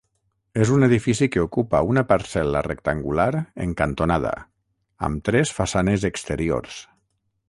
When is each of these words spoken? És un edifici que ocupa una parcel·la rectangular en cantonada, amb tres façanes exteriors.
És 0.63 0.69
un 0.75 0.85
edifici 0.85 1.27
que 1.33 1.43
ocupa 1.47 1.81
una 1.89 2.03
parcel·la 2.13 2.63
rectangular 2.69 3.27
en 3.67 3.75
cantonada, 3.83 4.33
amb 5.09 5.25
tres 5.29 5.53
façanes 5.59 6.07
exteriors. 6.11 6.81